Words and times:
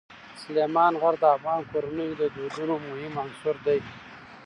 سلیمان 0.41 0.93
غر 1.01 1.15
د 1.21 1.25
افغان 1.35 1.61
کورنیو 1.71 2.17
د 2.21 2.23
دودونو 2.35 2.75
مهم 2.87 3.13
عنصر 3.23 3.55
دی. 3.65 3.79